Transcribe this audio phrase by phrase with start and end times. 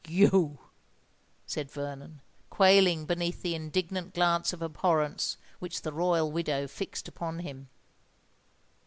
[0.07, 0.57] "You!"
[1.45, 7.37] said Vernon, quailing beneath the indignant glance of abhorrence which the royal widow fixed upon
[7.37, 7.69] him.